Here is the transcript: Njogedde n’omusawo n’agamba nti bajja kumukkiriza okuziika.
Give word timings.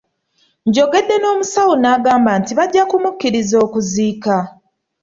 Njogedde 0.67 1.15
n’omusawo 1.19 1.73
n’agamba 1.81 2.31
nti 2.39 2.51
bajja 2.57 2.83
kumukkiriza 2.89 3.55
okuziika. 3.65 4.35